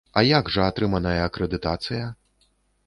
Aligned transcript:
А 0.19 0.21
як 0.27 0.49
жа 0.55 0.63
атрыманая 0.71 1.19
акрэдытацыя? 1.27 2.05